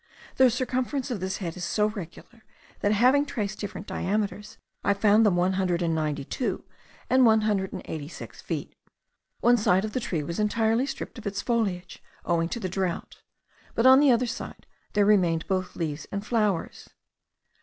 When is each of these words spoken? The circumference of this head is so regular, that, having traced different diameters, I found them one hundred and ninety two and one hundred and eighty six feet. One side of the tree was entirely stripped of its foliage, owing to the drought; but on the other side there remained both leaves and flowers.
The 0.37 0.49
circumference 0.49 1.11
of 1.11 1.19
this 1.19 1.37
head 1.37 1.55
is 1.55 1.63
so 1.63 1.85
regular, 1.89 2.41
that, 2.79 2.91
having 2.91 3.23
traced 3.23 3.59
different 3.59 3.85
diameters, 3.85 4.57
I 4.83 4.95
found 4.95 5.23
them 5.27 5.35
one 5.35 5.53
hundred 5.53 5.83
and 5.83 5.93
ninety 5.93 6.23
two 6.25 6.63
and 7.07 7.23
one 7.23 7.41
hundred 7.41 7.71
and 7.71 7.83
eighty 7.85 8.07
six 8.07 8.41
feet. 8.41 8.73
One 9.41 9.57
side 9.57 9.85
of 9.85 9.93
the 9.93 9.99
tree 9.99 10.23
was 10.23 10.39
entirely 10.39 10.87
stripped 10.87 11.19
of 11.19 11.27
its 11.27 11.43
foliage, 11.43 12.01
owing 12.25 12.49
to 12.49 12.59
the 12.59 12.67
drought; 12.67 13.21
but 13.75 13.85
on 13.85 13.99
the 13.99 14.09
other 14.09 14.25
side 14.25 14.65
there 14.93 15.05
remained 15.05 15.45
both 15.45 15.75
leaves 15.75 16.07
and 16.11 16.25
flowers. 16.25 16.89